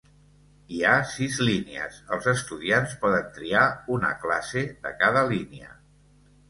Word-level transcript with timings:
Hi 0.75 0.79
ha 0.85 0.93
sis 1.11 1.37
línies; 1.49 1.99
els 2.17 2.31
estudiants 2.33 2.97
poden 3.05 3.31
triar 3.37 3.67
una 3.99 4.13
classe 4.27 4.69
de 4.87 4.97
cada 5.05 5.27
línia. 5.37 5.75